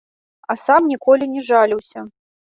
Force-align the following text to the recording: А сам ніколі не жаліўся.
А 0.53 0.55
сам 0.61 0.87
ніколі 0.93 1.29
не 1.35 1.45
жаліўся. 1.51 1.99